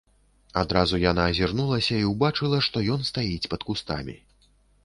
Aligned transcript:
Адразу 0.61 0.99
яна 1.11 1.25
азірнулася 1.33 1.93
і 1.99 2.09
ўбачыла, 2.13 2.57
што 2.69 2.77
ён 2.97 3.07
стаіць 3.11 3.49
пад 3.53 3.61
кустамі. 3.69 4.17